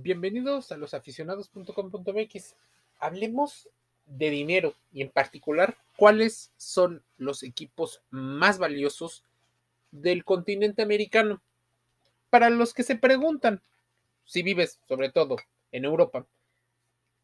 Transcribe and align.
Bienvenidos 0.00 0.72
a 0.72 0.76
losaficionados.com.mx. 0.76 2.54
Hablemos 2.98 3.68
de 4.04 4.30
dinero 4.30 4.74
y 4.92 5.00
en 5.00 5.10
particular 5.10 5.78
cuáles 5.96 6.50
son 6.58 7.02
los 7.16 7.42
equipos 7.42 8.02
más 8.10 8.58
valiosos 8.58 9.24
del 9.90 10.24
continente 10.24 10.82
americano. 10.82 11.40
Para 12.28 12.50
los 12.50 12.74
que 12.74 12.82
se 12.82 12.96
preguntan, 12.96 13.62
si 14.26 14.42
vives 14.42 14.78
sobre 14.86 15.10
todo 15.10 15.36
en 15.72 15.86
Europa, 15.86 16.26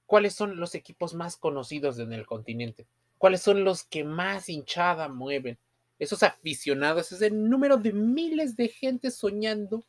cuáles 0.07 0.34
son 0.34 0.57
los 0.57 0.75
equipos 0.75 1.12
más 1.12 1.36
conocidos 1.36 1.98
en 1.98 2.14
el 2.14 2.27
continente, 2.27 2.86
cuáles 3.18 3.43
son 3.43 3.64
los 3.64 3.84
que 3.84 4.02
más 4.02 4.48
hinchada 4.48 5.09
mueven, 5.09 5.59
esos 5.98 6.23
aficionados, 6.23 7.12
ese 7.12 7.30
número 7.30 7.77
de 7.77 7.93
miles 7.93 8.57
de 8.57 8.68
gente 8.68 9.11
soñando 9.11 9.84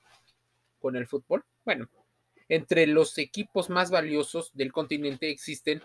con 0.79 0.97
el 0.97 1.07
fútbol. 1.07 1.45
Bueno, 1.63 1.87
entre 2.49 2.87
los 2.87 3.17
equipos 3.17 3.69
más 3.69 3.91
valiosos 3.91 4.51
del 4.53 4.71
continente 4.71 5.29
existen 5.29 5.83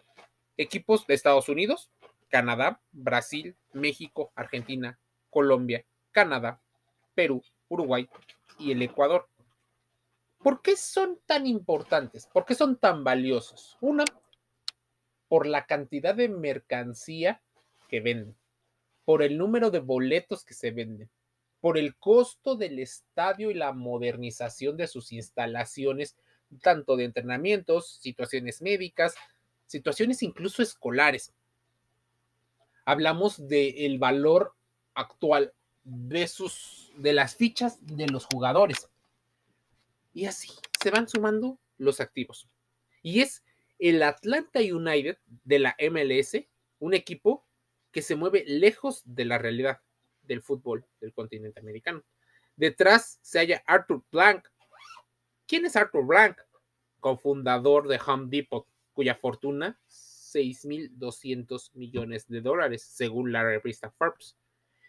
equipos 0.56 1.06
de 1.06 1.14
Estados 1.14 1.48
Unidos, 1.48 1.90
Canadá, 2.28 2.80
Brasil, 2.92 3.56
México, 3.72 4.32
Argentina, 4.34 4.98
Colombia, 5.30 5.84
Canadá, 6.10 6.60
Perú, 7.14 7.42
Uruguay 7.68 8.08
y 8.58 8.72
el 8.72 8.82
Ecuador. 8.82 9.28
¿Por 10.38 10.62
qué 10.62 10.76
son 10.76 11.18
tan 11.26 11.46
importantes? 11.46 12.26
¿Por 12.26 12.44
qué 12.44 12.54
son 12.54 12.76
tan 12.76 13.02
valiosos? 13.02 13.76
Una, 13.80 14.04
por 15.28 15.46
la 15.46 15.66
cantidad 15.66 16.14
de 16.14 16.28
mercancía 16.28 17.42
que 17.88 18.00
venden, 18.00 18.36
por 19.04 19.22
el 19.22 19.38
número 19.38 19.70
de 19.70 19.80
boletos 19.80 20.44
que 20.44 20.54
se 20.54 20.70
venden, 20.70 21.10
por 21.60 21.76
el 21.76 21.96
costo 21.96 22.56
del 22.56 22.78
estadio 22.78 23.50
y 23.50 23.54
la 23.54 23.72
modernización 23.72 24.76
de 24.76 24.86
sus 24.86 25.12
instalaciones 25.12 26.16
tanto 26.62 26.96
de 26.96 27.04
entrenamientos, 27.04 27.98
situaciones 28.00 28.62
médicas, 28.62 29.14
situaciones 29.66 30.22
incluso 30.22 30.62
escolares. 30.62 31.32
Hablamos 32.84 33.48
del 33.48 33.98
valor 33.98 34.54
actual 34.94 35.52
de 35.84 36.26
sus 36.26 36.92
de 36.96 37.12
las 37.12 37.36
fichas 37.36 37.78
de 37.86 38.06
los 38.08 38.26
jugadores. 38.26 38.88
Y 40.12 40.26
así 40.26 40.50
se 40.82 40.90
van 40.90 41.08
sumando 41.08 41.58
los 41.76 42.00
activos. 42.00 42.48
Y 43.02 43.20
es 43.20 43.42
el 43.78 44.02
Atlanta 44.02 44.60
United 44.60 45.18
de 45.44 45.58
la 45.58 45.76
MLS, 45.90 46.44
un 46.80 46.94
equipo 46.94 47.44
que 47.92 48.02
se 48.02 48.16
mueve 48.16 48.44
lejos 48.46 49.02
de 49.04 49.24
la 49.24 49.38
realidad 49.38 49.80
del 50.22 50.42
fútbol 50.42 50.84
del 51.00 51.12
continente 51.12 51.60
americano. 51.60 52.02
Detrás 52.56 53.18
se 53.22 53.38
halla 53.38 53.62
Arthur 53.66 54.02
Blank, 54.10 54.48
¿Quién 55.48 55.64
es 55.64 55.76
Arthur 55.76 56.04
Blank? 56.04 56.36
Cofundador 57.00 57.88
de 57.88 57.98
Home 58.06 58.26
Depot, 58.28 58.66
cuya 58.92 59.14
fortuna 59.14 59.80
6.200 59.88 61.70
millones 61.72 62.28
de 62.28 62.42
dólares, 62.42 62.82
según 62.82 63.32
la 63.32 63.42
revista 63.42 63.90
Forbes. 63.90 64.36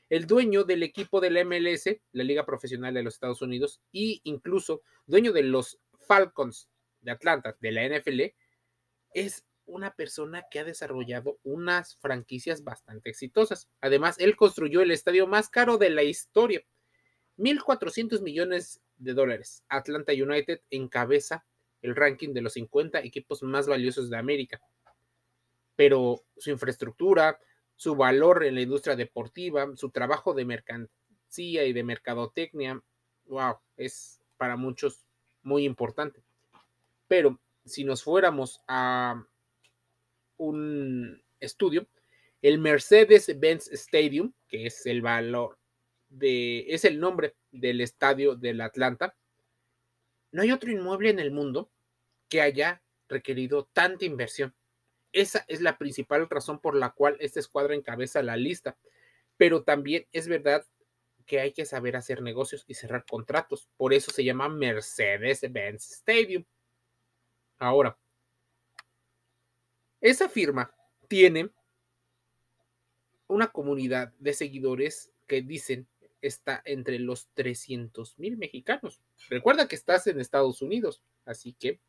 El 0.10 0.28
dueño 0.28 0.66
del 0.66 0.84
equipo 0.84 1.22
del 1.22 1.46
MLS, 1.46 1.86
la 2.12 2.26
Liga 2.26 2.46
Profesional 2.46 2.94
de 2.94 3.04
los 3.04 3.14
Estados 3.14 3.42
Unidos, 3.42 3.80
y 3.94 4.20
incluso 4.26 4.82
dueño 5.06 5.32
de 5.32 5.44
los 5.44 5.80
Falcons 5.98 6.68
de 7.00 7.12
Atlanta, 7.12 7.56
de 7.62 7.72
la 7.72 7.88
NFL, 7.88 8.36
es 9.14 9.46
una 9.66 9.96
persona 9.96 10.44
que 10.52 10.60
ha 10.60 10.66
desarrollado 10.66 11.40
unas 11.44 11.96
franquicias 11.96 12.66
bastante 12.66 13.10
exitosas. 13.10 13.70
Además, 13.80 14.18
él 14.20 14.36
construyó 14.36 14.82
el 14.82 14.92
estadio 14.92 15.26
más 15.26 15.48
caro 15.48 15.78
de 15.78 15.90
la 15.90 16.04
historia, 16.04 16.62
1.400 17.38 18.22
millones 18.22 18.82
de 19.00 19.14
dólares. 19.14 19.64
Atlanta 19.70 20.14
United 20.14 20.62
encabeza 20.70 21.46
el 21.82 21.96
ranking 21.96 22.34
de 22.34 22.42
los 22.42 22.54
50 22.54 23.00
equipos 23.00 23.42
más 23.44 23.68
valiosos 23.68 24.10
de 24.10 24.18
América. 24.18 24.62
Pero 25.76 26.24
su 26.38 26.52
infraestructura, 26.52 27.40
su 27.76 27.96
valor 27.96 28.44
en 28.44 28.56
la 28.56 28.62
industria 28.62 28.96
deportiva, 28.96 29.68
su 29.76 29.90
trabajo 29.90 30.34
de 30.34 30.46
mercancía 30.46 31.64
y 31.66 31.74
de 31.74 31.84
mercadotecnia, 31.84 32.82
wow, 33.28 33.56
es 33.78 34.20
para 34.38 34.58
muchos 34.58 35.06
muy 35.42 35.64
importante. 35.64 36.22
Pero 37.08 37.40
si 37.66 37.86
nos 37.86 38.04
fuéramos 38.04 38.62
a 38.68 39.24
un 40.38 41.22
estudio, 41.40 41.88
el 42.42 42.60
Mercedes-Benz 42.60 43.70
Stadium, 43.72 44.34
que 44.48 44.66
es 44.66 44.86
el 44.86 45.02
valor 45.02 45.59
es 46.20 46.86
el 46.86 47.00
nombre 47.00 47.36
del 47.52 47.82
estadio 47.82 48.36
del 48.36 48.62
Atlanta, 48.62 49.16
no 50.32 50.42
hay 50.42 50.52
otro 50.52 50.72
inmueble 50.72 51.10
en 51.10 51.20
el 51.20 51.32
mundo 51.32 51.72
que 52.28 52.42
haya 52.42 52.82
requerido 53.08 53.66
tanta 53.74 54.06
inversión. 54.06 54.54
Esa 55.12 55.44
es 55.48 55.62
la 55.62 55.78
principal 55.78 56.30
razón 56.30 56.60
por 56.60 56.76
la 56.76 56.92
cual 56.92 57.18
esta 57.20 57.40
escuadra 57.40 57.74
encabeza 57.74 58.22
la 58.22 58.38
lista. 58.38 58.78
Pero 59.38 59.64
también 59.64 60.06
es 60.12 60.28
verdad 60.28 60.66
que 61.26 61.40
hay 61.40 61.52
que 61.52 61.66
saber 61.66 61.96
hacer 61.96 62.22
negocios 62.22 62.64
y 62.68 62.76
cerrar 62.76 63.06
contratos. 63.06 63.70
Por 63.78 63.94
eso 63.94 64.12
se 64.12 64.24
llama 64.24 64.50
Mercedes-Benz 64.50 65.92
Stadium. 65.92 66.46
Ahora, 67.58 67.98
esa 70.02 70.30
firma 70.30 70.74
tiene 71.08 71.50
una 73.28 73.48
comunidad 73.48 74.14
de 74.20 74.34
seguidores 74.34 75.12
que 75.28 75.42
dicen 75.42 75.88
está 76.22 76.62
entre 76.66 77.00
los 77.00 77.28
300 77.34 78.18
mil 78.20 78.38
mexicanos. 78.38 79.00
Recuerda 79.30 79.68
que 79.68 79.76
estás 79.76 80.08
en 80.08 80.20
Estados 80.20 80.62
Unidos, 80.62 81.02
así 81.26 81.54
que 81.54 81.80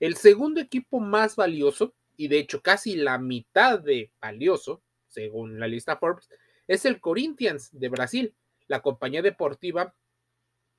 el 0.00 0.16
segundo 0.16 0.60
equipo 0.60 1.00
más 1.00 1.36
valioso, 1.36 1.94
y 2.16 2.28
de 2.28 2.38
hecho 2.38 2.62
casi 2.62 2.96
la 2.96 3.18
mitad 3.18 3.78
de 3.80 4.10
valioso, 4.20 4.82
según 5.08 5.60
la 5.60 5.68
lista 5.68 5.96
Forbes, 5.96 6.28
es 6.66 6.84
el 6.84 7.00
Corinthians 7.00 7.70
de 7.72 7.88
Brasil. 7.88 8.34
La 8.66 8.80
compañía 8.80 9.22
deportiva 9.22 9.94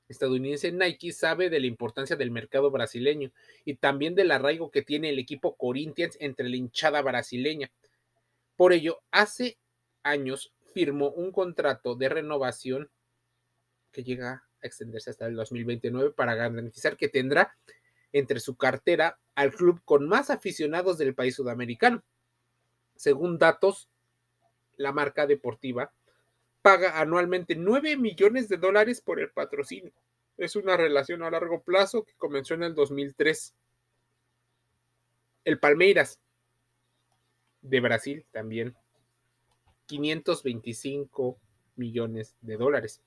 estadounidense 0.07 0.71
Nike 0.71 1.11
sabe 1.11 1.49
de 1.49 1.59
la 1.59 1.67
importancia 1.67 2.15
del 2.15 2.31
mercado 2.31 2.71
brasileño 2.71 3.31
y 3.65 3.75
también 3.75 4.15
del 4.15 4.31
arraigo 4.31 4.71
que 4.71 4.81
tiene 4.81 5.09
el 5.09 5.19
equipo 5.19 5.55
Corinthians 5.55 6.17
entre 6.19 6.49
la 6.49 6.55
hinchada 6.55 7.01
brasileña. 7.01 7.71
Por 8.55 8.73
ello, 8.73 9.01
hace 9.11 9.57
años 10.03 10.53
firmó 10.73 11.09
un 11.09 11.31
contrato 11.31 11.95
de 11.95 12.09
renovación 12.09 12.89
que 13.91 14.03
llega 14.03 14.43
a 14.61 14.67
extenderse 14.67 15.11
hasta 15.11 15.27
el 15.27 15.35
2029 15.35 16.11
para 16.11 16.35
garantizar 16.35 16.97
que 16.97 17.09
tendrá 17.09 17.55
entre 18.11 18.39
su 18.39 18.55
cartera 18.55 19.19
al 19.35 19.53
club 19.53 19.81
con 19.85 20.07
más 20.07 20.29
aficionados 20.29 20.97
del 20.97 21.15
país 21.15 21.35
sudamericano. 21.35 22.03
Según 22.95 23.37
datos, 23.37 23.89
la 24.77 24.91
marca 24.91 25.25
deportiva 25.25 25.91
paga 26.61 26.99
anualmente 26.99 27.55
9 27.55 27.97
millones 27.97 28.47
de 28.47 28.57
dólares 28.57 29.01
por 29.01 29.19
el 29.19 29.31
patrocinio. 29.31 29.91
Es 30.37 30.55
una 30.55 30.77
relación 30.77 31.23
a 31.23 31.29
largo 31.29 31.61
plazo 31.61 32.03
que 32.03 32.13
comenzó 32.17 32.53
en 32.53 32.63
el 32.63 32.73
2003. 32.73 33.53
El 35.45 35.59
Palmeiras 35.59 36.19
de 37.61 37.79
Brasil 37.79 38.25
también 38.31 38.75
525 39.85 41.37
millones 41.75 42.35
de 42.41 42.57
dólares. 42.57 43.01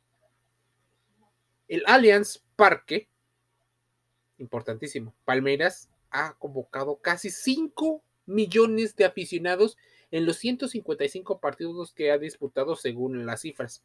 El 1.68 1.82
Allianz 1.86 2.42
Parque, 2.54 3.08
importantísimo, 4.38 5.14
Palmeiras 5.24 5.90
ha 6.10 6.34
convocado 6.34 6.96
casi 6.96 7.30
5 7.30 8.02
millones 8.26 8.96
de 8.96 9.04
aficionados 9.04 9.76
en 10.10 10.26
los 10.26 10.36
155 10.36 11.40
partidos 11.40 11.92
que 11.92 12.10
ha 12.10 12.18
disputado 12.18 12.76
según 12.76 13.26
las 13.26 13.42
cifras. 13.42 13.82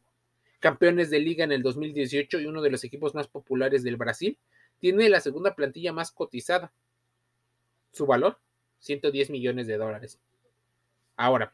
Campeones 0.60 1.10
de 1.10 1.18
liga 1.18 1.44
en 1.44 1.52
el 1.52 1.62
2018 1.62 2.40
y 2.40 2.46
uno 2.46 2.62
de 2.62 2.70
los 2.70 2.84
equipos 2.84 3.14
más 3.14 3.26
populares 3.26 3.82
del 3.82 3.96
Brasil, 3.96 4.38
tiene 4.78 5.08
la 5.08 5.20
segunda 5.20 5.54
plantilla 5.54 5.92
más 5.92 6.12
cotizada. 6.12 6.72
Su 7.92 8.06
valor, 8.06 8.38
110 8.78 9.30
millones 9.30 9.66
de 9.66 9.76
dólares. 9.76 10.18
Ahora, 11.16 11.52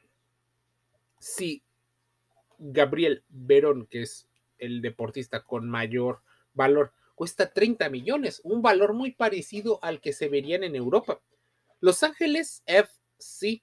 si 1.19 1.63
Gabriel 2.59 3.25
Verón, 3.29 3.87
que 3.87 4.03
es 4.03 4.29
el 4.59 4.83
deportista 4.83 5.45
con 5.45 5.69
mayor 5.69 6.23
valor, 6.55 6.93
cuesta 7.15 7.53
30 7.53 7.89
millones, 7.91 8.41
un 8.45 8.63
valor 8.63 8.93
muy 8.95 9.13
parecido 9.13 9.79
al 9.83 10.01
que 10.01 10.13
se 10.13 10.29
verían 10.29 10.65
en 10.65 10.77
Europa. 10.77 11.21
Los 11.81 12.03
Ángeles 12.03 12.63
FC, 12.67 13.63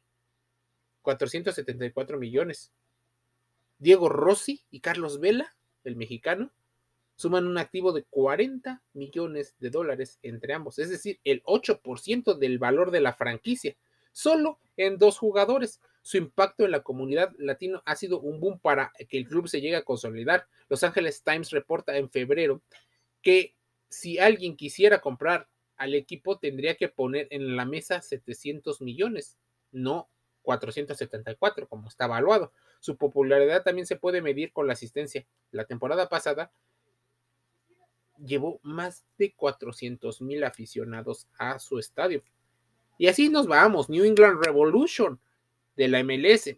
474 1.01 2.17
millones. 2.17 2.71
Diego 3.77 4.09
Rossi 4.09 4.63
y 4.71 4.79
Carlos 4.79 5.19
Vela, 5.19 5.55
el 5.83 5.95
mexicano, 5.95 6.51
suman 7.15 7.47
un 7.47 7.57
activo 7.57 7.91
de 7.93 8.03
40 8.03 8.81
millones 8.93 9.55
de 9.59 9.69
dólares 9.69 10.19
entre 10.21 10.53
ambos, 10.53 10.79
es 10.79 10.89
decir, 10.89 11.19
el 11.23 11.43
8% 11.43 12.37
del 12.37 12.59
valor 12.59 12.91
de 12.91 13.01
la 13.01 13.13
franquicia, 13.13 13.75
solo 14.11 14.59
en 14.77 14.97
dos 14.97 15.17
jugadores. 15.17 15.79
Su 16.05 16.17
impacto 16.17 16.65
en 16.65 16.69
la 16.69 16.83
comunidad 16.83 17.33
latino 17.39 17.81
ha 17.83 17.95
sido 17.95 18.19
un 18.19 18.39
boom 18.39 18.59
para 18.59 18.93
que 19.09 19.17
el 19.17 19.27
club 19.27 19.47
se 19.47 19.59
llegue 19.59 19.75
a 19.75 19.83
consolidar. 19.83 20.45
Los 20.69 20.83
Angeles 20.83 21.23
Times 21.23 21.49
reporta 21.49 21.97
en 21.97 22.11
febrero 22.11 22.61
que 23.23 23.55
si 23.89 24.19
alguien 24.19 24.55
quisiera 24.55 24.99
comprar 24.99 25.49
al 25.77 25.95
equipo 25.95 26.37
tendría 26.37 26.75
que 26.75 26.89
poner 26.89 27.27
en 27.31 27.55
la 27.55 27.65
mesa 27.65 28.03
700 28.03 28.81
millones, 28.81 29.39
no 29.71 30.07
474 30.43 31.67
como 31.67 31.87
está 31.87 32.05
evaluado. 32.05 32.53
Su 32.81 32.97
popularidad 32.97 33.63
también 33.63 33.87
se 33.87 33.95
puede 33.95 34.21
medir 34.21 34.53
con 34.53 34.67
la 34.67 34.73
asistencia. 34.73 35.25
La 35.49 35.65
temporada 35.65 36.07
pasada 36.07 36.51
llevó 38.23 38.59
más 38.61 39.07
de 39.17 39.33
400 39.33 40.21
mil 40.21 40.43
aficionados 40.43 41.27
a 41.39 41.57
su 41.57 41.79
estadio. 41.79 42.21
Y 42.99 43.07
así 43.07 43.27
nos 43.27 43.47
vamos, 43.47 43.89
New 43.89 44.05
England 44.05 44.45
Revolution 44.45 45.19
de 45.75 45.87
la 45.87 46.03
MLS. 46.03 46.57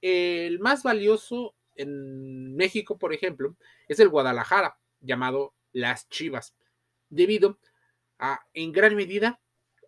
El 0.00 0.58
más 0.58 0.82
valioso 0.82 1.54
en 1.76 2.56
México, 2.56 2.98
por 2.98 3.12
ejemplo, 3.12 3.56
es 3.88 4.00
el 4.00 4.08
Guadalajara, 4.08 4.78
llamado 5.00 5.54
Las 5.72 6.08
Chivas, 6.08 6.54
debido 7.08 7.58
a, 8.18 8.40
en 8.52 8.72
gran 8.72 8.94
medida, 8.94 9.40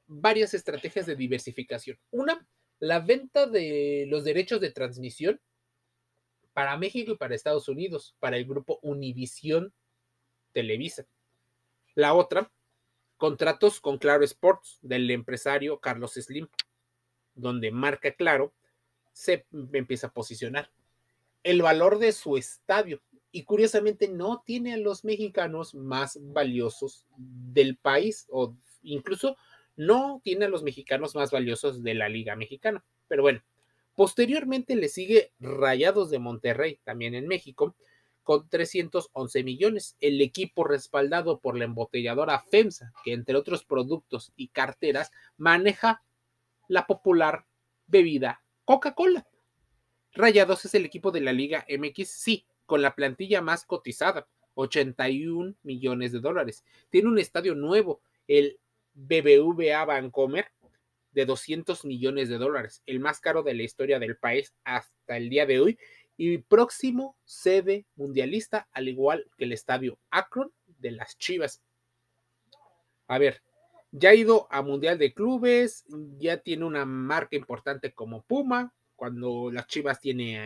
varias 0.07 0.55
estrategias 0.55 1.07
de 1.07 1.17
diversificación. 1.17 1.99
Una, 2.11 2.47
la 2.79 3.01
venta 3.01 3.47
de 3.47 4.07
los 4.09 4.25
derechos 4.25 4.61
de 4.61 4.71
transmisión 4.71 5.41
para 6.53 6.77
México 6.77 7.13
y 7.13 7.17
para 7.17 7.35
Estados 7.35 7.69
Unidos, 7.69 8.15
para 8.19 8.37
el 8.37 8.45
grupo 8.45 8.79
Univisión 8.83 9.73
Televisa. 10.53 11.07
La 11.95 12.15
otra, 12.15 12.51
contratos 13.17 13.81
con 13.81 13.99
Claro 13.99 14.25
Sports 14.25 14.79
del 14.83 15.11
empresario 15.11 15.79
Carlos 15.81 16.15
Slim, 16.15 16.49
donde 17.35 17.71
marca 17.71 18.13
Claro 18.13 18.53
se 19.13 19.47
empieza 19.73 20.09
a 20.09 20.13
posicionar. 20.13 20.71
El 21.43 21.63
valor 21.63 21.99
de 21.99 22.13
su 22.13 22.37
estadio. 22.37 23.01
Y 23.31 23.45
curiosamente 23.45 24.09
no 24.09 24.43
tiene 24.45 24.75
a 24.75 24.77
los 24.77 25.05
mexicanos 25.05 25.75
más 25.75 26.19
valiosos 26.21 27.07
del 27.17 27.79
país 27.79 28.27
o 28.31 28.55
incluso 28.83 29.37
no 29.75 30.21
tiene 30.23 30.45
a 30.45 30.49
los 30.49 30.63
mexicanos 30.63 31.15
más 31.15 31.31
valiosos 31.31 31.83
de 31.83 31.95
la 31.95 32.11
Liga 32.11 32.37
Mexicana. 32.37 32.85
Pero 33.09 33.23
bueno, 33.23 33.43
posteriormente 33.95 34.77
le 34.77 34.89
sigue 34.89 35.33
Rayados 35.41 36.11
de 36.11 36.19
Monterrey, 36.19 36.79
también 36.85 37.15
en 37.15 37.27
México, 37.27 37.75
con 38.23 38.49
311 38.49 39.45
millones. 39.45 39.97
El 40.01 40.21
equipo 40.21 40.65
respaldado 40.65 41.41
por 41.41 41.57
la 41.57 41.65
embotelladora 41.65 42.41
FEMSA, 42.51 42.93
que 43.05 43.15
entre 43.15 43.37
otros 43.37 43.65
productos 43.65 44.33
y 44.37 44.49
carteras 44.49 45.11
maneja 45.39 46.03
la 46.69 46.87
popular 46.87 47.47
bebida 47.87 48.43
Coca-Cola. 48.65 49.27
Rayados 50.15 50.65
es 50.65 50.75
el 50.75 50.85
equipo 50.85 51.11
de 51.11 51.21
la 51.21 51.33
Liga 51.33 51.67
MX, 51.69 52.09
sí, 52.09 52.47
con 52.67 52.83
la 52.83 52.95
plantilla 52.95 53.41
más 53.41 53.65
cotizada, 53.65 54.29
81 54.55 55.55
millones 55.63 56.13
de 56.13 56.21
dólares. 56.21 56.65
Tiene 56.91 57.09
un 57.09 57.19
estadio 57.19 57.55
nuevo, 57.55 58.01
el 58.29 58.59
BBVA 58.95 59.85
Bancomer, 59.85 60.47
de 61.13 61.27
200 61.27 61.85
millones 61.85 62.29
de 62.29 62.39
dólares, 62.39 62.83
el 62.87 63.01
más 63.01 63.21
caro 63.21 63.43
de 63.43 63.55
la 63.55 63.63
historia 63.63 63.99
del 63.99 64.17
país 64.17 64.55
hasta 64.65 65.17
el 65.17 65.29
día 65.29 65.47
de 65.47 65.61
hoy, 65.61 65.79
y 66.17 66.39
próximo 66.39 67.17
sede 67.25 67.87
mundialista, 67.97 68.69
al 68.73 68.89
igual 68.89 69.31
que 69.37 69.45
el 69.45 69.53
estadio 69.53 69.99
Akron 70.11 70.53
de 70.67 70.93
las 70.93 71.19
Chivas. 71.19 71.63
A 73.09 73.19
ver, 73.19 73.43
ya 73.93 74.11
ha 74.11 74.15
ido 74.15 74.49
a 74.51 74.63
Mundial 74.63 74.99
de 74.99 75.13
Clubes, 75.13 75.85
ya 76.19 76.39
tiene 76.39 76.65
una 76.65 76.87
marca 76.87 77.37
importante 77.37 77.93
como 77.93 78.23
Puma, 78.23 78.73
cuando 78.97 79.51
las 79.53 79.67
Chivas 79.67 80.01
tiene 80.01 80.41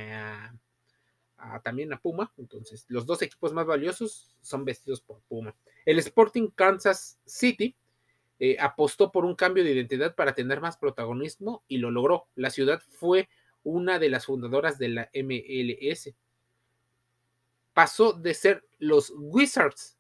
también 1.63 1.93
a 1.93 2.01
Puma, 2.01 2.33
entonces 2.39 2.85
los 2.89 3.07
dos 3.07 3.23
equipos 3.23 3.53
más 3.53 3.65
valiosos 3.65 4.35
son 4.43 4.65
vestidos 4.65 5.01
por 5.01 5.21
Puma. 5.29 5.55
El 5.85 5.99
Sporting 6.01 6.49
Kansas 6.49 7.19
City 7.25 7.77
eh, 8.41 8.57
apostó 8.59 9.13
por 9.13 9.25
un 9.25 9.37
cambio 9.37 9.63
de 9.63 9.73
identidad 9.73 10.17
para 10.17 10.35
tener 10.35 10.61
más 10.61 10.77
protagonismo 10.77 11.63
y 11.69 11.79
lo 11.79 11.93
logró. 11.93 12.27
La 12.35 12.51
ciudad 12.51 12.83
fue 12.91 13.29
una 13.63 14.01
de 14.01 14.11
las 14.11 14.27
fundadoras 14.27 14.79
de 14.79 14.89
la 14.89 15.11
MLS. 15.15 16.15
Pasó 17.73 18.13
de 18.13 18.35
ser 18.35 18.65
los 18.79 19.13
Wizards 19.17 19.97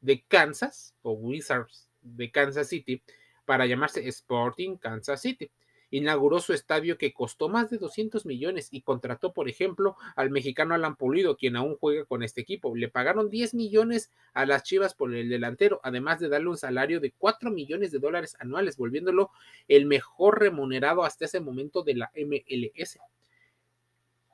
de 0.00 0.22
Kansas 0.22 0.94
o 1.02 1.12
Wizards 1.12 1.91
de 2.02 2.30
Kansas 2.30 2.68
City 2.68 3.02
para 3.44 3.66
llamarse 3.66 4.06
Sporting 4.08 4.76
Kansas 4.76 5.20
City. 5.20 5.50
Inauguró 5.90 6.40
su 6.40 6.54
estadio 6.54 6.96
que 6.96 7.12
costó 7.12 7.50
más 7.50 7.68
de 7.68 7.76
200 7.76 8.24
millones 8.24 8.68
y 8.70 8.80
contrató, 8.80 9.34
por 9.34 9.50
ejemplo, 9.50 9.96
al 10.16 10.30
mexicano 10.30 10.74
Alan 10.74 10.96
Pulido, 10.96 11.36
quien 11.36 11.54
aún 11.54 11.76
juega 11.78 12.06
con 12.06 12.22
este 12.22 12.40
equipo. 12.40 12.74
Le 12.74 12.88
pagaron 12.88 13.28
10 13.28 13.52
millones 13.52 14.10
a 14.32 14.46
las 14.46 14.62
Chivas 14.62 14.94
por 14.94 15.14
el 15.14 15.28
delantero, 15.28 15.80
además 15.82 16.18
de 16.18 16.30
darle 16.30 16.48
un 16.48 16.56
salario 16.56 16.98
de 16.98 17.12
4 17.12 17.50
millones 17.50 17.92
de 17.92 17.98
dólares 17.98 18.36
anuales, 18.38 18.78
volviéndolo 18.78 19.32
el 19.68 19.84
mejor 19.84 20.40
remunerado 20.40 21.04
hasta 21.04 21.26
ese 21.26 21.40
momento 21.40 21.82
de 21.82 21.94
la 21.96 22.10
MLS. 22.16 22.98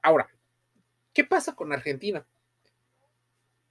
Ahora, 0.00 0.30
¿qué 1.12 1.24
pasa 1.24 1.56
con 1.56 1.72
Argentina? 1.72 2.24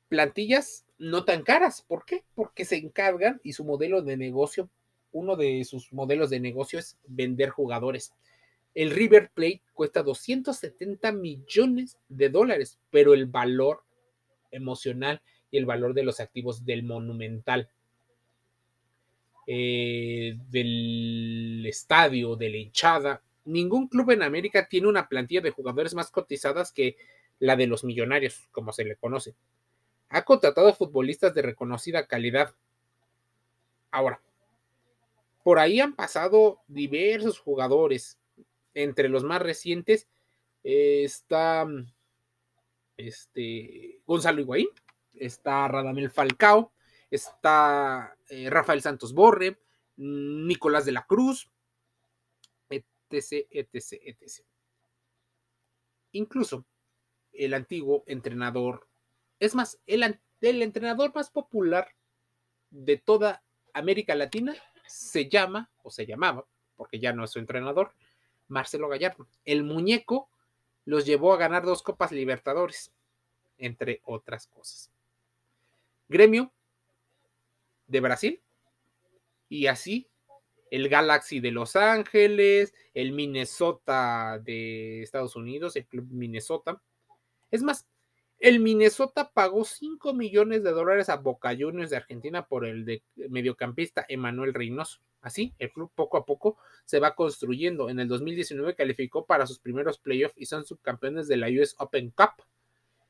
Plantillas 0.09 0.86
no 0.97 1.25
tan 1.25 1.43
caras. 1.43 1.81
¿Por 1.81 2.05
qué? 2.05 2.23
Porque 2.35 2.65
se 2.65 2.77
encargan 2.77 3.39
y 3.43 3.53
su 3.53 3.63
modelo 3.63 4.01
de 4.01 4.17
negocio 4.17 4.69
uno 5.11 5.35
de 5.35 5.63
sus 5.65 5.91
modelos 5.93 6.29
de 6.29 6.39
negocio 6.39 6.79
es 6.79 6.97
vender 7.07 7.49
jugadores. 7.49 8.13
El 8.75 8.91
River 8.91 9.31
Plate 9.33 9.61
cuesta 9.73 10.03
270 10.03 11.11
millones 11.11 11.97
de 12.07 12.29
dólares, 12.29 12.79
pero 12.91 13.13
el 13.13 13.25
valor 13.25 13.83
emocional 14.51 15.21
y 15.49 15.57
el 15.57 15.65
valor 15.65 15.93
de 15.93 16.03
los 16.03 16.19
activos 16.19 16.65
del 16.65 16.83
Monumental, 16.83 17.69
eh, 19.47 20.37
del 20.49 21.65
estadio, 21.65 22.35
de 22.35 22.49
la 22.49 22.57
hinchada, 22.57 23.23
ningún 23.45 23.87
club 23.87 24.11
en 24.11 24.21
América 24.21 24.67
tiene 24.69 24.87
una 24.87 25.07
plantilla 25.07 25.41
de 25.41 25.51
jugadores 25.51 25.95
más 25.95 26.11
cotizadas 26.11 26.71
que 26.71 26.97
la 27.39 27.55
de 27.55 27.67
los 27.67 27.83
millonarios, 27.83 28.47
como 28.51 28.73
se 28.73 28.83
le 28.83 28.95
conoce. 28.97 29.35
Ha 30.09 30.23
contratado 30.23 30.73
futbolistas 30.73 31.33
de 31.33 31.41
reconocida 31.41 32.07
calidad. 32.07 32.55
Ahora, 33.91 34.21
por 35.43 35.59
ahí 35.59 35.79
han 35.79 35.95
pasado 35.95 36.61
diversos 36.67 37.39
jugadores. 37.39 38.19
Entre 38.73 39.09
los 39.09 39.23
más 39.23 39.41
recientes 39.41 40.07
eh, 40.63 41.03
está 41.03 41.65
este, 42.97 44.01
Gonzalo 44.05 44.41
Higuaín, 44.41 44.67
está 45.13 45.67
Radamel 45.67 46.11
Falcao, 46.11 46.73
está 47.09 48.17
eh, 48.29 48.49
Rafael 48.49 48.81
Santos 48.81 49.13
Borre, 49.13 49.57
Nicolás 49.95 50.85
de 50.85 50.91
la 50.91 51.05
Cruz, 51.05 51.49
etc, 52.69 53.47
etc, 53.49 54.01
etc. 54.03 54.45
Incluso 56.11 56.65
el 57.31 57.53
antiguo 57.53 58.03
entrenador, 58.07 58.86
es 59.39 59.55
más, 59.55 59.79
el, 59.85 60.21
entrenador 60.41 61.13
más 61.13 61.29
popular 61.29 61.89
de 62.69 62.97
toda 62.97 63.43
América 63.73 64.15
Latina 64.15 64.55
se 64.87 65.29
llama, 65.29 65.69
o 65.83 65.91
se 65.91 66.05
llamaba, 66.05 66.45
porque 66.75 66.99
ya 66.99 67.13
no 67.13 67.23
es 67.23 67.31
su 67.31 67.39
entrenador, 67.39 67.93
Marcelo 68.47 68.87
Gallardo. 68.87 69.27
El 69.45 69.63
muñeco 69.63 70.29
los 70.85 71.05
llevó 71.05 71.33
a 71.33 71.37
ganar 71.37 71.63
dos 71.63 71.83
Copas 71.83 72.11
Libertadores, 72.11 72.91
entre 73.57 74.01
otras 74.05 74.47
cosas. 74.47 74.91
Gremio 76.07 76.51
de 77.87 77.99
Brasil 77.99 78.41
y 79.49 79.67
así 79.67 80.07
el 80.71 80.89
Galaxy 80.89 81.39
de 81.39 81.51
Los 81.51 81.75
Ángeles, 81.75 82.73
el 82.93 83.11
Minnesota 83.11 84.39
de 84.39 85.01
Estados 85.01 85.35
Unidos, 85.35 85.75
el 85.75 85.85
Club 85.85 86.07
Minnesota. 86.09 86.81
Es 87.51 87.63
más, 87.63 87.87
el 88.39 88.59
Minnesota 88.59 89.31
pagó 89.33 89.65
5 89.65 90.13
millones 90.13 90.63
de 90.63 90.71
dólares 90.71 91.09
a 91.09 91.17
Boca 91.17 91.55
Juniors 91.57 91.89
de 91.89 91.97
Argentina 91.97 92.45
por 92.45 92.65
el 92.65 92.85
de 92.85 93.01
mediocampista 93.29 94.05
Emanuel 94.07 94.53
Reynoso. 94.53 94.99
Así, 95.21 95.53
el 95.57 95.71
club 95.71 95.91
poco 95.95 96.17
a 96.17 96.25
poco 96.25 96.57
se 96.85 96.99
va 96.99 97.15
construyendo. 97.15 97.89
En 97.89 97.99
el 97.99 98.07
2019 98.07 98.75
calificó 98.75 99.25
para 99.25 99.47
sus 99.47 99.59
primeros 99.59 99.97
playoffs 99.97 100.35
y 100.37 100.45
son 100.45 100.65
subcampeones 100.65 101.27
de 101.27 101.37
la 101.37 101.47
US 101.47 101.75
Open 101.79 102.11
Cup. 102.11 102.43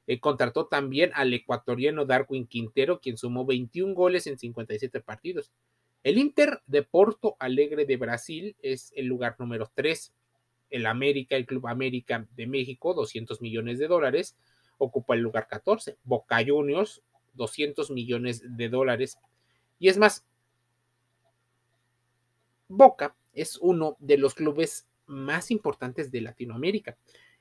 Eh, 0.07 0.22
contrató 0.22 0.67
también 0.67 1.12
al 1.13 1.34
ecuatoriano 1.34 2.05
Darwin 2.05 2.48
Quintero, 2.48 3.01
quien 3.01 3.17
sumó 3.17 3.46
21 3.46 3.93
goles 3.93 4.25
en 4.27 4.39
57 4.39 5.01
partidos. 5.01 5.51
El 6.03 6.17
Inter 6.17 6.62
de 6.67 6.84
Porto 6.84 7.36
Alegre 7.39 7.86
de 7.86 7.98
Brasil 7.98 8.55
es 8.62 8.93
el 8.96 9.07
lugar 9.07 9.36
número 9.39 9.69
3. 9.75 10.13
El 10.69 10.86
América, 10.86 11.36
el 11.36 11.46
Club 11.46 11.67
América 11.67 12.25
de 12.36 12.48
México, 12.48 12.93
200 12.93 13.41
millones 13.41 13.77
de 13.77 13.88
dólares 13.88 14.38
ocupa 14.77 15.15
el 15.15 15.22
lugar 15.22 15.48
14. 15.48 15.98
Boca 16.03 16.38
Juniors, 16.46 17.01
200 17.34 17.91
millones 17.91 18.41
de 18.43 18.69
dólares. 18.69 19.17
Y 19.79 19.89
es 19.89 19.98
más, 19.98 20.25
Boca 22.67 23.15
es 23.34 23.57
uno 23.57 23.96
de 24.00 24.17
los 24.17 24.34
clubes 24.34 24.88
más 25.05 25.51
importantes 25.51 26.12
de 26.12 26.22
Latinoamérica. 26.22 26.98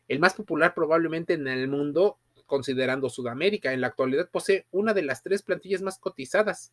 El 0.09 0.21
más 0.21 0.35
popular 0.35 0.75
probablemente 0.75 1.35
en 1.35 1.49
el 1.49 1.69
mundo, 1.69 2.19
considerando 2.47 3.09
Sudamérica. 3.09 3.73
En 3.73 3.81
la 3.81 3.89
actualidad 3.89 4.31
posee 4.31 4.67
una 4.71 4.95
de 4.95 5.03
las 5.03 5.23
tres 5.23 5.43
plantillas 5.43 5.83
más 5.83 5.99
cotizadas. 5.99 6.73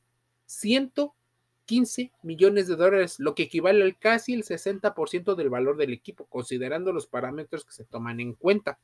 15 1.65 2.11
millones 2.23 2.67
de 2.67 2.75
dólares, 2.75 3.19
lo 3.19 3.35
que 3.35 3.43
equivale 3.43 3.83
al 3.83 3.97
casi 3.97 4.33
el 4.33 4.43
60% 4.43 5.35
del 5.35 5.49
valor 5.49 5.77
del 5.77 5.93
equipo, 5.93 6.25
considerando 6.25 6.91
los 6.91 7.07
parámetros 7.07 7.63
que 7.65 7.71
se 7.71 7.85
toman 7.85 8.19
en 8.19 8.33
cuenta. 8.33 8.79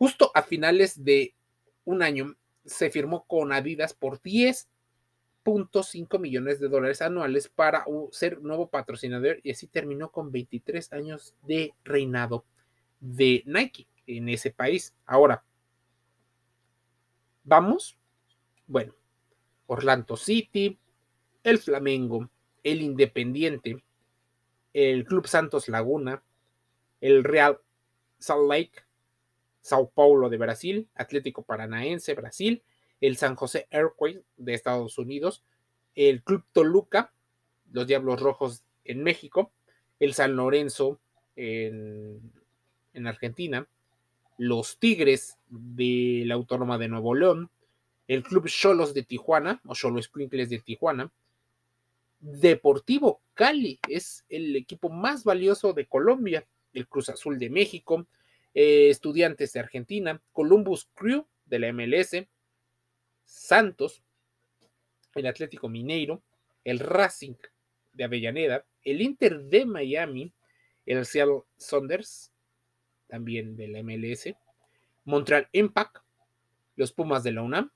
Justo 0.00 0.32
a 0.34 0.42
finales 0.42 1.04
de 1.04 1.34
un 1.84 2.02
año 2.02 2.34
se 2.64 2.88
firmó 2.88 3.26
con 3.26 3.52
Adidas 3.52 3.92
por 3.92 4.22
10.5 4.22 6.18
millones 6.18 6.58
de 6.58 6.70
dólares 6.70 7.02
anuales 7.02 7.50
para 7.50 7.84
ser 8.10 8.40
nuevo 8.40 8.70
patrocinador 8.70 9.40
y 9.42 9.50
así 9.50 9.66
terminó 9.66 10.10
con 10.10 10.32
23 10.32 10.90
años 10.94 11.34
de 11.42 11.74
reinado 11.84 12.46
de 12.98 13.42
Nike 13.44 13.88
en 14.06 14.30
ese 14.30 14.50
país. 14.50 14.94
Ahora, 15.04 15.44
vamos, 17.44 17.98
bueno, 18.66 18.94
Orlando 19.66 20.16
City, 20.16 20.78
el 21.44 21.58
Flamengo, 21.58 22.30
el 22.62 22.80
Independiente, 22.80 23.84
el 24.72 25.04
Club 25.04 25.26
Santos 25.26 25.68
Laguna, 25.68 26.22
el 27.02 27.22
Real 27.22 27.60
Salt 28.18 28.48
Lake, 28.48 28.89
Sao 29.60 29.90
Paulo 29.90 30.28
de 30.28 30.38
Brasil, 30.38 30.88
Atlético 30.94 31.42
Paranaense, 31.42 32.14
Brasil, 32.14 32.62
el 33.00 33.16
San 33.16 33.34
José 33.34 33.66
Airways 33.70 34.20
de 34.36 34.54
Estados 34.54 34.98
Unidos, 34.98 35.42
el 35.94 36.22
Club 36.22 36.44
Toluca, 36.52 37.12
los 37.72 37.86
Diablos 37.86 38.20
Rojos 38.20 38.62
en 38.84 39.02
México, 39.02 39.52
el 39.98 40.14
San 40.14 40.36
Lorenzo 40.36 40.98
en, 41.36 42.20
en 42.94 43.06
Argentina, 43.06 43.66
los 44.38 44.78
Tigres 44.78 45.38
de 45.48 46.24
la 46.26 46.34
Autónoma 46.34 46.78
de 46.78 46.88
Nuevo 46.88 47.14
León, 47.14 47.50
el 48.08 48.22
Club 48.22 48.48
Cholos 48.48 48.94
de 48.94 49.02
Tijuana, 49.02 49.60
o 49.66 49.74
Cholos 49.74 50.06
Sprinkles 50.06 50.50
de 50.50 50.58
Tijuana, 50.58 51.12
Deportivo 52.20 53.22
Cali 53.32 53.80
es 53.88 54.26
el 54.28 54.54
equipo 54.54 54.90
más 54.90 55.24
valioso 55.24 55.72
de 55.72 55.86
Colombia, 55.86 56.46
el 56.74 56.86
Cruz 56.86 57.08
Azul 57.08 57.38
de 57.38 57.48
México, 57.48 58.06
eh, 58.54 58.88
Estudiantes 58.90 59.52
de 59.52 59.60
Argentina, 59.60 60.22
Columbus 60.32 60.88
Crew 60.94 61.26
de 61.46 61.58
la 61.58 61.72
MLS, 61.72 62.26
Santos, 63.24 64.02
el 65.14 65.26
Atlético 65.26 65.68
Mineiro, 65.68 66.22
el 66.64 66.78
Racing 66.78 67.34
de 67.92 68.04
Avellaneda, 68.04 68.64
el 68.84 69.02
Inter 69.02 69.40
de 69.42 69.66
Miami, 69.66 70.32
el 70.86 71.04
Seattle 71.06 71.42
Saunders, 71.56 72.32
también 73.06 73.56
de 73.56 73.68
la 73.68 73.82
MLS, 73.82 74.34
Montreal 75.04 75.48
Impact, 75.52 75.98
los 76.76 76.92
Pumas 76.92 77.22
de 77.22 77.32
la 77.32 77.42
UNAM, 77.42 77.70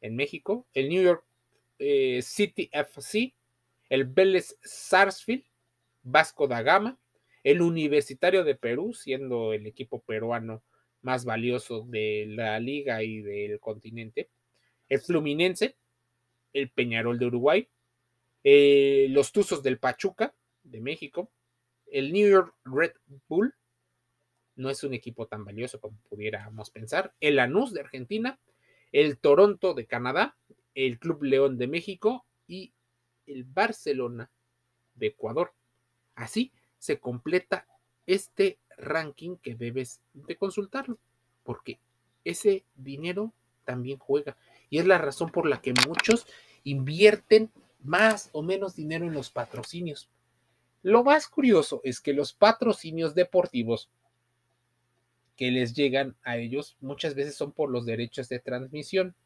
en 0.00 0.16
México, 0.16 0.66
el 0.74 0.88
New 0.88 1.02
York 1.02 1.24
eh, 1.78 2.20
City 2.22 2.68
FC, 2.72 3.34
el 3.88 4.04
Vélez 4.04 4.56
Sarsfield, 4.62 5.44
Vasco 6.02 6.46
da 6.46 6.62
Gama, 6.62 6.98
el 7.44 7.60
Universitario 7.60 8.42
de 8.42 8.56
Perú, 8.56 8.94
siendo 8.94 9.52
el 9.52 9.66
equipo 9.66 10.00
peruano 10.00 10.62
más 11.02 11.26
valioso 11.26 11.82
de 11.82 12.24
la 12.30 12.58
liga 12.58 13.02
y 13.02 13.20
del 13.20 13.60
continente, 13.60 14.30
el 14.88 15.00
Fluminense, 15.00 15.76
el 16.54 16.70
Peñarol 16.70 17.18
de 17.18 17.26
Uruguay, 17.26 17.68
eh, 18.42 19.06
los 19.10 19.30
Tuzos 19.30 19.62
del 19.62 19.78
Pachuca 19.78 20.34
de 20.62 20.80
México, 20.80 21.30
el 21.86 22.12
New 22.12 22.28
York 22.28 22.54
Red 22.64 22.92
Bull, 23.28 23.54
no 24.56 24.70
es 24.70 24.82
un 24.82 24.94
equipo 24.94 25.26
tan 25.26 25.44
valioso 25.44 25.80
como 25.80 25.98
pudiéramos 26.08 26.70
pensar, 26.70 27.12
el 27.20 27.36
Lanús 27.36 27.74
de 27.74 27.80
Argentina, 27.80 28.38
el 28.90 29.18
Toronto 29.18 29.74
de 29.74 29.86
Canadá, 29.86 30.36
el 30.74 30.98
Club 30.98 31.24
León 31.24 31.58
de 31.58 31.66
México 31.66 32.24
y 32.46 32.72
el 33.26 33.44
Barcelona 33.44 34.30
de 34.94 35.08
Ecuador. 35.08 35.52
Así 36.14 36.52
se 36.84 36.98
completa 36.98 37.66
este 38.04 38.58
ranking 38.76 39.38
que 39.38 39.54
debes 39.54 40.02
de 40.12 40.36
consultarlo, 40.36 40.98
porque 41.42 41.78
ese 42.24 42.66
dinero 42.74 43.32
también 43.64 43.96
juega. 43.98 44.36
Y 44.68 44.80
es 44.80 44.86
la 44.86 44.98
razón 44.98 45.30
por 45.30 45.48
la 45.48 45.62
que 45.62 45.72
muchos 45.88 46.26
invierten 46.62 47.50
más 47.82 48.28
o 48.32 48.42
menos 48.42 48.76
dinero 48.76 49.06
en 49.06 49.14
los 49.14 49.30
patrocinios. 49.30 50.10
Lo 50.82 51.02
más 51.04 51.26
curioso 51.26 51.80
es 51.84 52.02
que 52.02 52.12
los 52.12 52.34
patrocinios 52.34 53.14
deportivos 53.14 53.88
que 55.36 55.50
les 55.50 55.72
llegan 55.72 56.16
a 56.22 56.36
ellos 56.36 56.76
muchas 56.82 57.14
veces 57.14 57.34
son 57.34 57.52
por 57.52 57.70
los 57.70 57.86
derechos 57.86 58.28
de 58.28 58.40
transmisión 58.40 59.16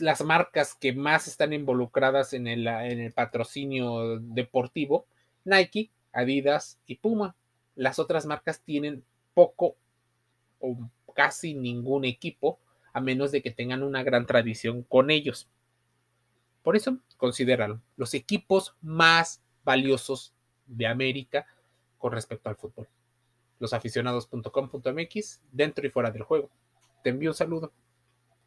las 0.00 0.22
marcas 0.22 0.74
que 0.74 0.92
más 0.92 1.26
están 1.26 1.52
involucradas 1.52 2.34
en 2.34 2.46
el, 2.46 2.66
en 2.66 3.00
el 3.00 3.12
patrocinio 3.12 4.18
deportivo, 4.20 5.06
Nike, 5.44 5.90
Adidas 6.12 6.78
y 6.86 6.96
Puma. 6.96 7.34
Las 7.74 7.98
otras 7.98 8.26
marcas 8.26 8.60
tienen 8.60 9.04
poco 9.34 9.76
o 10.60 10.76
casi 11.14 11.54
ningún 11.54 12.04
equipo, 12.04 12.58
a 12.92 13.00
menos 13.00 13.32
de 13.32 13.42
que 13.42 13.50
tengan 13.50 13.82
una 13.82 14.02
gran 14.02 14.26
tradición 14.26 14.82
con 14.82 15.10
ellos. 15.10 15.48
Por 16.62 16.76
eso, 16.76 16.98
considéralo, 17.16 17.80
los 17.96 18.14
equipos 18.14 18.74
más 18.80 19.42
valiosos 19.64 20.32
de 20.66 20.86
América 20.86 21.46
con 21.98 22.12
respecto 22.12 22.48
al 22.48 22.56
fútbol. 22.56 22.88
Losaficionados.com.mx, 23.58 25.40
dentro 25.50 25.86
y 25.86 25.90
fuera 25.90 26.10
del 26.10 26.22
juego. 26.22 26.50
Te 27.02 27.10
envío 27.10 27.30
un 27.30 27.34
saludo. 27.34 27.72